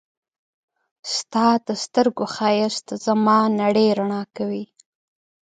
[1.15, 4.65] ستا د سترګو ښایست زما نړۍ رڼا کوي.